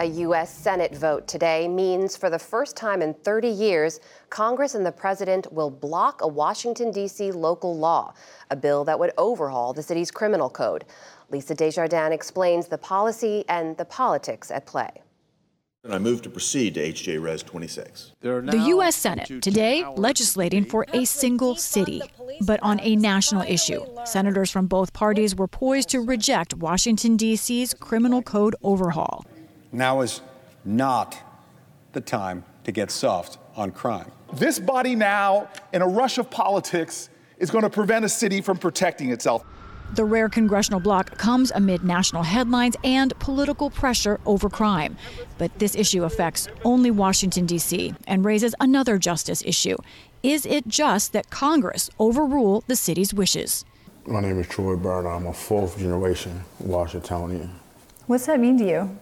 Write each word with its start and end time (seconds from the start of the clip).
A 0.00 0.06
U.S. 0.06 0.52
Senate 0.52 0.92
vote 0.96 1.28
today 1.28 1.68
means 1.68 2.16
for 2.16 2.28
the 2.28 2.38
first 2.38 2.76
time 2.76 3.00
in 3.00 3.14
30 3.14 3.46
years, 3.48 4.00
Congress 4.28 4.74
and 4.74 4.84
the 4.84 4.90
president 4.90 5.52
will 5.52 5.70
block 5.70 6.20
a 6.20 6.26
Washington, 6.26 6.90
D.C. 6.90 7.30
local 7.30 7.78
law, 7.78 8.12
a 8.50 8.56
bill 8.56 8.84
that 8.84 8.98
would 8.98 9.12
overhaul 9.16 9.72
the 9.72 9.84
city's 9.84 10.10
criminal 10.10 10.50
code. 10.50 10.84
Lisa 11.30 11.54
Desjardins 11.54 12.12
explains 12.12 12.66
the 12.66 12.76
policy 12.76 13.44
and 13.48 13.76
the 13.76 13.84
politics 13.84 14.50
at 14.50 14.66
play. 14.66 14.90
And 15.84 15.94
I 15.94 15.98
move 15.98 16.22
to 16.22 16.30
proceed 16.30 16.74
to 16.74 16.92
HJ 16.92 17.22
Res 17.22 17.44
26. 17.44 18.12
The 18.20 18.64
U.S. 18.68 18.96
Senate 18.96 19.42
today 19.42 19.84
legislating 19.96 20.64
for 20.64 20.86
a 20.92 21.04
single 21.04 21.54
city, 21.54 22.02
but 22.40 22.58
on 22.62 22.80
a 22.80 22.96
national 22.96 23.42
issue. 23.42 23.84
Senators 24.06 24.50
from 24.50 24.66
both 24.66 24.92
parties 24.92 25.36
were 25.36 25.46
poised 25.46 25.90
to 25.90 26.00
reject 26.00 26.54
Washington, 26.54 27.16
D.C.'s 27.16 27.74
criminal 27.74 28.22
code 28.22 28.56
overhaul. 28.62 29.24
Now 29.74 30.02
is 30.02 30.20
not 30.64 31.18
the 31.94 32.00
time 32.00 32.44
to 32.62 32.70
get 32.70 32.92
soft 32.92 33.38
on 33.56 33.72
crime. 33.72 34.08
This 34.32 34.60
body 34.60 34.94
now, 34.94 35.48
in 35.72 35.82
a 35.82 35.86
rush 35.86 36.16
of 36.18 36.30
politics, 36.30 37.10
is 37.38 37.50
going 37.50 37.62
to 37.64 37.70
prevent 37.70 38.04
a 38.04 38.08
city 38.08 38.40
from 38.40 38.56
protecting 38.56 39.10
itself. 39.10 39.44
The 39.96 40.04
rare 40.04 40.28
congressional 40.28 40.78
block 40.78 41.18
comes 41.18 41.50
amid 41.56 41.82
national 41.82 42.22
headlines 42.22 42.76
and 42.84 43.18
political 43.18 43.68
pressure 43.68 44.20
over 44.26 44.48
crime. 44.48 44.96
But 45.38 45.58
this 45.58 45.74
issue 45.74 46.04
affects 46.04 46.46
only 46.64 46.92
Washington, 46.92 47.44
D.C., 47.44 47.94
and 48.06 48.24
raises 48.24 48.54
another 48.60 48.96
justice 48.96 49.42
issue. 49.44 49.76
Is 50.22 50.46
it 50.46 50.68
just 50.68 51.12
that 51.14 51.30
Congress 51.30 51.90
overrule 51.98 52.62
the 52.68 52.76
city's 52.76 53.12
wishes? 53.12 53.64
My 54.06 54.20
name 54.20 54.38
is 54.38 54.46
Troy 54.46 54.76
Burner. 54.76 55.10
I'm 55.10 55.26
a 55.26 55.32
fourth 55.32 55.78
generation 55.78 56.44
Washingtonian. 56.60 57.50
What's 58.06 58.26
that 58.26 58.38
mean 58.38 58.56
to 58.58 58.64
you? 58.64 58.98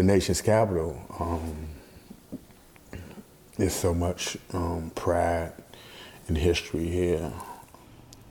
The 0.00 0.06
nation's 0.06 0.40
capital. 0.40 0.98
Um, 1.18 1.68
there's 3.58 3.74
so 3.74 3.92
much 3.92 4.38
um, 4.54 4.92
pride 4.94 5.52
and 6.26 6.38
history 6.38 6.88
here. 6.88 7.30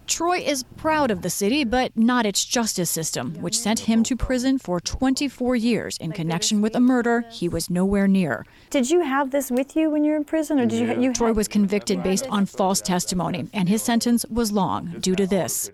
Troy 0.08 0.40
is 0.40 0.64
proud 0.78 1.12
of 1.12 1.22
the 1.22 1.30
city, 1.30 1.64
but 1.64 1.96
not 1.96 2.26
its 2.26 2.44
justice 2.44 2.90
system, 2.90 3.36
which 3.36 3.56
sent 3.56 3.82
him 3.82 4.02
to 4.06 4.16
prison 4.16 4.58
for 4.58 4.80
24 4.80 5.56
years 5.58 5.96
in 5.98 6.12
connection 6.12 6.60
with 6.60 6.74
a 6.74 6.80
murder 6.80 7.24
he 7.30 7.48
was 7.48 7.70
nowhere 7.70 8.08
near. 8.08 8.48
Did 8.72 8.90
you 8.90 9.02
have 9.02 9.30
this 9.30 9.52
with 9.52 9.76
you 9.76 9.92
when 9.92 10.04
you 10.04 10.14
were 10.14 10.18
in 10.18 10.26
prison, 10.26 10.60
or 10.60 10.66
did 10.66 10.80
you? 10.80 11.00
you 11.00 11.14
Troy 11.14 11.34
was 11.34 11.48
convicted 11.48 12.02
based 12.02 12.26
on 12.30 12.48
false 12.48 12.82
testimony, 12.82 13.48
and 13.54 13.70
his 13.70 13.84
sentence 13.84 14.26
was 14.26 14.52
long 14.52 14.96
due 15.02 15.16
to 15.16 15.28
this. 15.28 15.70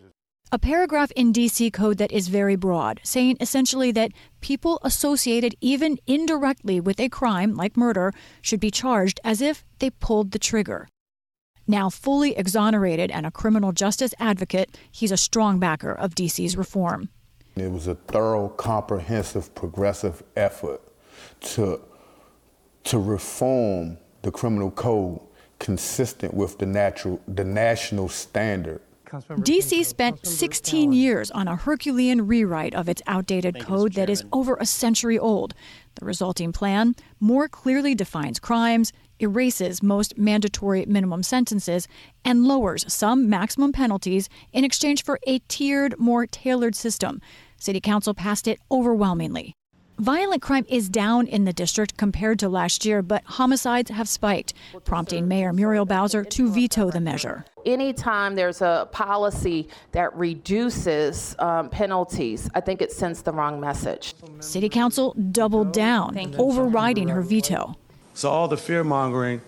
A 0.52 0.60
paragraph 0.60 1.12
in 1.16 1.34
DC 1.34 1.74
code 1.74 1.98
that 1.98 2.12
is 2.12 2.28
very 2.28 2.56
broad, 2.56 3.02
saying 3.04 3.38
essentially 3.40 3.92
that 3.94 4.12
people 4.42 4.80
associated 4.84 5.56
even 5.60 5.98
indirectly 6.06 6.80
with 6.80 7.00
a 7.00 7.10
crime 7.10 7.56
like 7.56 7.76
murder 7.76 8.14
should 8.42 8.60
be 8.60 8.70
charged 8.70 9.20
as 9.24 9.42
if 9.42 9.66
they 9.80 9.90
pulled 9.90 10.32
the 10.32 10.40
trigger. 10.40 10.88
Now 11.68 11.90
fully 11.90 12.38
exonerated 12.38 13.10
and 13.10 13.26
a 13.26 13.32
criminal 13.32 13.72
justice 13.72 14.14
advocate, 14.20 14.78
he's 14.92 15.12
a 15.12 15.18
strong 15.18 15.58
backer 15.58 15.92
of 15.92 16.14
DC's 16.14 16.56
reform. 16.56 17.10
It 17.56 17.72
was 17.72 17.88
a 17.88 17.96
thorough, 17.96 18.50
comprehensive, 18.50 19.56
progressive 19.56 20.22
effort 20.36 20.82
to, 21.42 21.82
to 22.84 23.00
reform 23.00 23.98
the 24.22 24.32
criminal 24.32 24.70
code 24.70 25.22
consistent 25.58 26.36
with 26.36 26.60
the, 26.60 26.68
natural, 26.68 27.20
the 27.28 27.44
national 27.44 28.10
standard. 28.10 28.82
DC 29.22 29.86
spent 29.86 30.26
16 30.26 30.94
years 30.94 31.32
on 31.32 31.48
a 31.48 31.56
Herculean 31.56 32.28
rewrite 32.28 32.74
of 32.76 32.90
its 32.90 33.02
outdated 33.08 33.60
code 33.60 33.94
that 33.94 34.10
is 34.10 34.24
over 34.32 34.56
a 34.56 34.66
century 34.66 35.18
old. 35.18 35.54
The 35.96 36.06
resulting 36.06 36.52
plan 36.52 36.96
more 37.20 37.48
clearly 37.48 37.96
defines 37.96 38.40
crimes, 38.40 38.92
erases 39.20 39.82
most 39.82 40.18
mandatory 40.18 40.86
minimum 40.86 41.24
sentences, 41.24 41.88
and 42.24 42.46
lowers 42.46 42.86
some 42.92 43.30
maximum 43.30 43.72
penalties 43.72 44.30
in 44.52 44.64
exchange 44.64 45.04
for 45.04 45.20
a 45.26 45.40
tiered, 45.48 45.98
more 45.98 46.26
tailored 46.26 46.76
system. 46.76 47.22
City 47.58 47.80
Council 47.80 48.14
passed 48.14 48.48
it 48.48 48.60
overwhelmingly. 48.70 49.54
Violent 50.00 50.42
crime 50.42 50.66
is 50.68 50.90
down 50.90 51.26
in 51.26 51.46
the 51.46 51.54
district 51.54 51.96
compared 51.96 52.38
to 52.40 52.50
last 52.50 52.86
year, 52.86 53.02
but 53.02 53.24
homicides 53.24 53.90
have 53.92 54.10
spiked, 54.10 54.54
prompting 54.84 55.28
Mayor 55.28 55.54
Muriel 55.54 55.86
Bowser 55.86 56.26
to 56.26 56.52
veto 56.52 56.92
the 56.92 57.00
measure. 57.00 57.46
Anytime 57.66 58.36
there's 58.36 58.62
a 58.62 58.90
policy 58.92 59.70
that 59.94 60.14
reduces 60.14 61.34
um, 61.40 61.70
penalties, 61.70 62.50
I 62.54 62.60
think 62.60 62.82
it 62.82 62.92
sends 62.92 63.22
the 63.22 63.32
wrong 63.32 63.62
message. 63.62 64.16
City 64.42 64.68
Council 64.68 65.14
doubled 65.32 65.72
down, 65.72 66.36
overriding 66.38 67.08
her 67.08 67.22
veto. 67.22 67.76
So 68.14 68.30
all 68.30 68.50
the 68.50 68.58
fear 68.58 68.84
mongering 68.84 69.42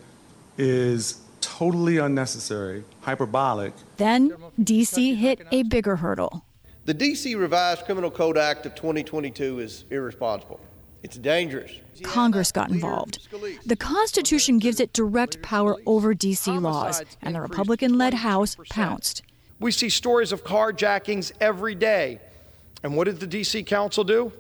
is 0.58 1.20
totally 1.42 1.98
unnecessary, 1.98 2.86
hyperbolic. 3.02 3.74
Then 3.98 4.32
DC 4.60 5.18
hit 5.18 5.42
a 5.52 5.64
bigger 5.64 5.98
hurdle. 5.98 6.46
The 6.88 6.96
DC 6.96 7.38
Revised 7.38 7.84
Criminal 7.84 8.10
Code 8.10 8.38
Act 8.38 8.66
of 8.66 8.74
2022 8.74 9.60
is 9.60 9.84
irresponsible. 9.90 10.58
It's 11.04 11.18
dangerous. 11.18 11.70
Congress 12.02 12.50
got 12.54 12.70
involved. 12.70 13.28
The 13.66 13.76
Constitution 13.76 14.58
gives 14.58 14.80
it 14.80 14.94
direct 14.94 15.42
power 15.42 15.76
over 15.86 16.16
DC 16.16 16.62
laws, 16.62 17.04
and 17.22 17.36
the 17.36 17.42
Republican 17.42 17.98
led 17.98 18.14
House 18.14 18.56
pounced. 18.70 19.24
We 19.60 19.74
see 19.74 19.90
stories 19.90 20.32
of 20.32 20.46
carjackings 20.46 21.34
every 21.42 21.76
day. 21.76 22.22
And 22.84 22.96
what 22.96 23.04
did 23.04 23.20
the 23.20 23.28
DC 23.28 23.66
Council 23.66 24.06
do? 24.06 24.32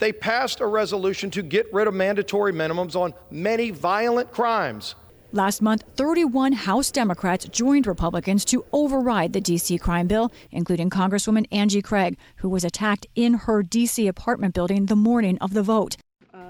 they 0.00 0.12
passed 0.12 0.60
a 0.60 0.66
resolution 0.66 1.30
to 1.30 1.42
get 1.42 1.72
rid 1.72 1.86
of 1.86 1.94
mandatory 1.94 2.52
minimums 2.52 2.96
on 2.96 3.14
many 3.30 3.70
violent 3.70 4.32
crimes. 4.32 4.96
Last 5.32 5.62
month, 5.62 5.84
31 5.94 6.52
House 6.52 6.90
Democrats 6.90 7.46
joined 7.46 7.86
Republicans 7.86 8.44
to 8.46 8.64
override 8.72 9.32
the 9.32 9.40
D.C. 9.40 9.78
crime 9.78 10.08
bill, 10.08 10.32
including 10.50 10.90
Congresswoman 10.90 11.46
Angie 11.52 11.82
Craig, 11.82 12.18
who 12.36 12.48
was 12.48 12.64
attacked 12.64 13.06
in 13.14 13.34
her 13.34 13.62
D.C. 13.62 14.08
apartment 14.08 14.54
building 14.54 14.86
the 14.86 14.96
morning 14.96 15.38
of 15.38 15.54
the 15.54 15.62
vote. 15.62 15.96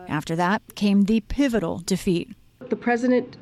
After 0.09 0.35
that 0.37 0.63
came 0.77 1.03
the 1.03 1.21
pivotal 1.21 1.81
defeat. 1.81 2.35
The 2.71 2.77
president 2.77 3.37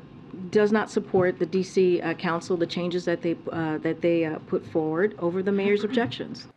does 0.51 0.73
not 0.73 0.91
support 0.91 1.39
the 1.39 1.45
D.C. 1.45 2.01
Uh, 2.01 2.15
council, 2.15 2.57
the 2.57 2.67
changes 2.67 3.05
that 3.05 3.21
they 3.21 3.37
uh, 3.49 3.77
that 3.77 4.01
they 4.01 4.25
uh, 4.25 4.39
put 4.39 4.65
forward 4.65 5.15
over 5.19 5.41
the 5.41 5.53
mayor's 5.53 5.85
objections. 5.85 6.47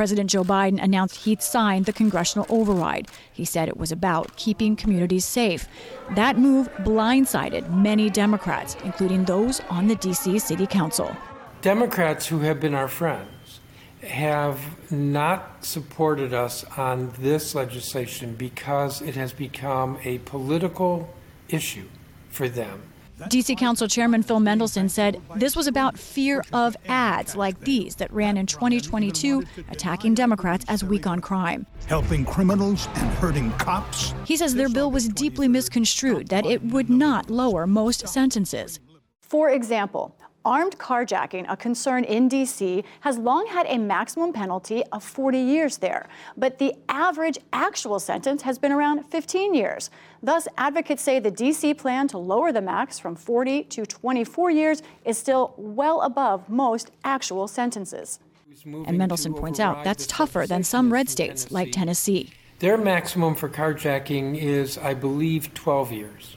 President 0.00 0.30
Joe 0.30 0.44
Biden 0.44 0.82
announced 0.82 1.26
he'd 1.26 1.42
signed 1.42 1.84
the 1.84 1.92
congressional 1.92 2.46
override. 2.48 3.06
He 3.30 3.44
said 3.44 3.68
it 3.68 3.76
was 3.76 3.92
about 3.92 4.34
keeping 4.34 4.74
communities 4.74 5.26
safe. 5.26 5.68
That 6.16 6.38
move 6.38 6.72
blindsided 6.76 7.70
many 7.70 8.08
Democrats, 8.08 8.78
including 8.82 9.26
those 9.26 9.60
on 9.68 9.88
the 9.88 9.96
D.C. 9.96 10.38
City 10.38 10.66
Council. 10.66 11.14
Democrats 11.60 12.26
who 12.26 12.38
have 12.38 12.58
been 12.60 12.74
our 12.74 12.88
friends 12.88 13.60
have 14.02 14.58
not 14.90 15.62
supported 15.66 16.32
us 16.32 16.64
on 16.78 17.12
this 17.18 17.54
legislation 17.54 18.34
because 18.36 19.02
it 19.02 19.16
has 19.16 19.34
become 19.34 19.98
a 20.04 20.16
political 20.20 21.12
issue 21.50 21.88
for 22.30 22.48
them. 22.48 22.80
DC 23.28 23.56
Council 23.58 23.86
Chairman 23.86 24.22
Phil 24.22 24.40
Mendelson 24.40 24.88
said 24.88 25.20
this 25.36 25.54
was 25.54 25.66
about 25.66 25.98
fear 25.98 26.42
of 26.52 26.76
ads 26.88 27.36
like 27.36 27.60
these 27.60 27.96
that 27.96 28.12
ran 28.12 28.36
in 28.36 28.46
2022 28.46 29.44
attacking 29.70 30.14
Democrats 30.14 30.64
as 30.68 30.82
weak 30.82 31.06
on 31.06 31.20
crime. 31.20 31.66
Helping 31.86 32.24
criminals 32.24 32.88
and 32.94 33.10
hurting 33.18 33.50
cops. 33.52 34.14
He 34.24 34.36
says 34.36 34.54
their 34.54 34.68
bill 34.68 34.90
was 34.90 35.08
deeply 35.08 35.48
misconstrued, 35.48 36.28
that 36.28 36.46
it 36.46 36.62
would 36.64 36.88
not 36.88 37.30
lower 37.30 37.66
most 37.66 38.08
sentences. 38.08 38.80
For 39.20 39.50
example, 39.50 40.16
Armed 40.44 40.78
carjacking, 40.78 41.44
a 41.50 41.56
concern 41.56 42.02
in 42.04 42.26
D.C., 42.26 42.82
has 43.00 43.18
long 43.18 43.46
had 43.46 43.66
a 43.66 43.76
maximum 43.76 44.32
penalty 44.32 44.82
of 44.90 45.04
40 45.04 45.38
years 45.38 45.76
there, 45.76 46.08
but 46.34 46.58
the 46.58 46.74
average 46.88 47.38
actual 47.52 48.00
sentence 48.00 48.40
has 48.42 48.58
been 48.58 48.72
around 48.72 49.04
15 49.04 49.54
years. 49.54 49.90
Thus, 50.22 50.48
advocates 50.56 51.02
say 51.02 51.18
the 51.18 51.30
D.C. 51.30 51.74
plan 51.74 52.08
to 52.08 52.18
lower 52.18 52.52
the 52.52 52.62
max 52.62 52.98
from 52.98 53.16
40 53.16 53.64
to 53.64 53.84
24 53.84 54.50
years 54.50 54.82
is 55.04 55.18
still 55.18 55.52
well 55.58 56.00
above 56.00 56.48
most 56.48 56.90
actual 57.04 57.46
sentences. 57.46 58.18
And 58.64 58.98
Mendelson 58.98 59.36
points 59.36 59.60
out 59.60 59.84
that's 59.84 60.06
tougher 60.06 60.46
than 60.46 60.62
some 60.62 60.90
red 60.90 61.10
states 61.10 61.50
like 61.50 61.70
Tennessee. 61.70 62.32
Their 62.60 62.78
maximum 62.78 63.34
for 63.34 63.48
carjacking 63.48 64.36
is, 64.36 64.78
I 64.78 64.94
believe, 64.94 65.52
12 65.54 65.92
years. 65.92 66.36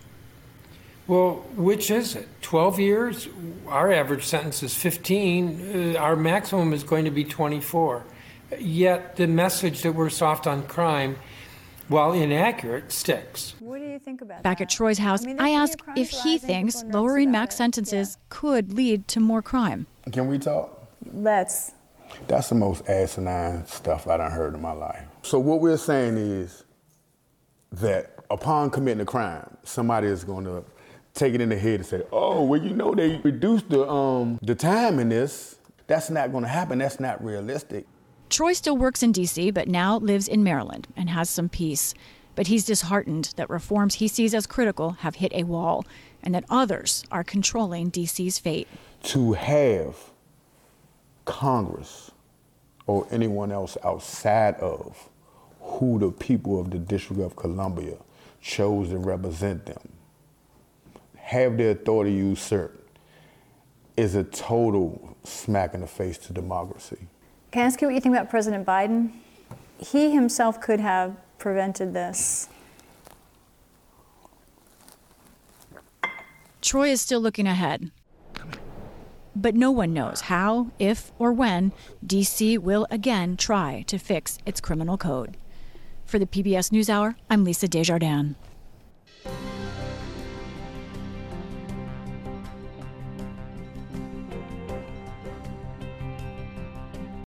Well, 1.08 1.46
which 1.56 1.92
is 1.92 2.16
it? 2.16 2.28
12 2.42 2.80
years? 2.80 3.28
Our 3.68 3.92
average 3.92 4.24
sentence 4.24 4.64
is 4.64 4.74
15. 4.74 5.96
Uh, 5.96 6.00
our 6.00 6.16
maximum 6.16 6.74
is 6.74 6.84
going 6.84 7.06
to 7.06 7.12
be 7.12 7.26
24. 7.26 8.04
Yet 8.58 9.18
the 9.18 9.28
message 9.28 9.82
that 9.82 9.94
we're 9.94 10.10
soft 10.10 10.48
on 10.48 10.64
crime, 10.64 11.18
while 11.90 12.14
inaccurate, 12.14 12.92
sticks. 12.92 13.56
What 13.60 13.80
do 13.80 13.86
you 13.86 14.00
think 14.00 14.22
about 14.22 14.44
Back 14.44 14.60
that? 14.60 14.66
at 14.66 14.70
Troy's 14.70 14.98
house, 14.98 15.24
I, 15.24 15.28
mean, 15.28 15.40
I 15.40 15.50
ask 15.50 15.78
if 15.98 16.10
he 16.10 16.38
thinks 16.38 16.84
lowering 16.86 17.32
max 17.32 17.56
sentences 17.56 18.18
yeah. 18.18 18.26
could 18.30 18.74
lead 18.74 19.08
to 19.10 19.20
more 19.20 19.42
crime. 19.42 19.88
Can 20.12 20.28
we 20.28 20.40
talk? 20.40 20.88
Let's. 21.14 21.74
That's 22.28 22.48
the 22.48 22.56
most 22.56 22.88
asinine 22.88 23.66
stuff 23.66 24.08
I 24.08 24.18
done 24.18 24.32
heard 24.32 24.54
in 24.54 24.62
my 24.62 24.72
life. 24.72 25.04
so 25.24 25.40
what 25.40 25.62
we're 25.62 25.78
saying 25.78 26.16
is 26.16 26.64
that 27.72 28.14
upon 28.30 28.70
committing 28.70 29.02
a 29.02 29.06
crime, 29.06 29.58
somebody 29.64 30.08
is 30.08 30.24
going 30.24 30.46
to 30.46 30.64
take 31.14 31.34
it 31.34 31.42
in 31.42 31.50
the 31.50 31.58
head 31.58 31.76
and 31.76 31.86
say, 31.86 32.04
"Oh, 32.12 32.44
well, 32.44 32.62
you 32.62 32.72
know 32.72 32.94
they 32.94 33.18
reduced 33.24 33.70
the 33.70 33.88
um 33.88 34.40
the 34.42 34.56
time 34.56 35.00
in 35.00 35.10
this." 35.10 35.58
That's 35.88 36.10
not 36.10 36.32
going 36.32 36.44
to 36.44 36.50
happen. 36.50 36.80
That's 36.80 37.00
not 37.00 37.24
realistic. 37.24 37.86
Troy 38.30 38.54
still 38.54 38.78
works 38.78 39.04
in 39.04 39.12
D.C., 39.12 39.52
but 39.52 39.68
now 39.68 39.98
lives 39.98 40.28
in 40.28 40.44
Maryland 40.44 40.88
and 40.96 41.10
has 41.10 41.30
some 41.30 41.50
peace. 41.50 41.94
But 42.36 42.48
he's 42.48 42.66
disheartened 42.66 43.34
that 43.36 43.50
reforms 43.50 43.96
he 43.96 44.08
sees 44.08 44.34
as 44.34 44.48
critical 44.48 44.92
have 45.02 45.16
hit 45.16 45.32
a 45.34 45.44
wall 45.44 45.86
and 46.24 46.34
that 46.34 46.46
others 46.50 47.04
are 47.12 47.24
controlling 47.24 47.90
D.C.'s 47.90 48.40
fate. 48.40 48.68
To 49.04 49.34
have 49.34 49.98
Congress 51.26 52.12
or 52.88 53.06
anyone 53.12 53.52
else 53.52 53.78
outside 53.84 54.56
of 54.56 55.10
who 55.60 56.00
the 56.00 56.12
people 56.12 56.60
of 56.60 56.72
the 56.72 56.80
District 56.80 57.22
of 57.22 57.36
Columbia 57.36 57.98
chose 58.42 58.90
to 58.90 58.98
represent 58.98 59.66
them 59.66 59.90
have 61.34 61.58
their 61.58 61.72
authority 61.72 62.14
usurped 62.14 63.00
is 63.98 64.16
a 64.16 64.24
total 64.24 65.18
smack 65.24 65.74
in 65.74 65.82
the 65.82 65.88
face 65.88 66.18
to 66.18 66.34
democracy. 66.34 67.08
Can 67.52 67.64
I 67.64 67.66
ask 67.66 67.82
you 67.82 67.88
what 67.88 67.96
you 67.96 68.02
think 68.02 68.16
about 68.16 68.30
President 68.30 68.66
Biden? 68.66 69.12
He 69.78 70.12
himself 70.12 70.62
could 70.62 70.80
have 70.80 71.16
prevented 71.38 71.94
this. 71.94 72.50
Troy 76.62 76.90
is 76.90 77.02
still 77.02 77.20
looking 77.20 77.48
ahead. 77.48 77.92
But 79.36 79.56
no 79.56 79.72
one 79.72 79.94
knows 79.94 80.22
how, 80.22 80.72
if, 80.78 81.12
or 81.18 81.34
when 81.34 81.72
DC 82.06 82.60
will 82.60 82.86
again 82.92 83.36
try 83.36 83.84
to 83.88 83.98
fix 83.98 84.38
its 84.46 84.62
criminal 84.62 84.98
code. 84.98 85.38
For 86.06 86.20
the 86.20 86.28
PBS 86.28 86.70
NewsHour, 86.70 87.16
I'm 87.30 87.44
Lisa 87.44 87.68
Desjardins. 87.68 88.36